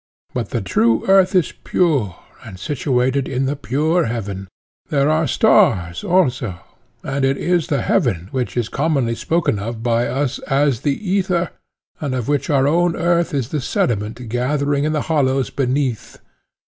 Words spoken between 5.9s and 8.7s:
also; and it is the heaven which is